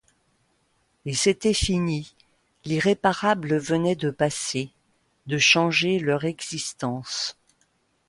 [1.05, 2.15] Et c'était fini,
[2.65, 4.71] l'irréparable venait de passer,
[5.27, 7.37] de changer leur existence.